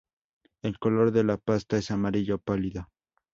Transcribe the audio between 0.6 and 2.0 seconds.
El color de la pasta es